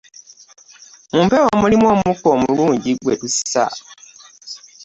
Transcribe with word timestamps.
Mu 1.13 1.21
mpewo 1.27 1.49
mulimu 1.61 1.85
omukka 1.93 2.27
omulungi 2.35 2.91
gwe 3.01 3.15
tussa. 3.21 3.65